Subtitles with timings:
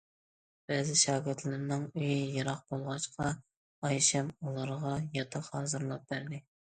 [0.69, 3.29] بەزى شاگىرتلىرىنىڭ ئۆيى يىراق بولغاچقا،‹‹
[3.89, 6.41] ئايشەم›› ئۇلارغا ياتاق ھازىرلاپ بەردى.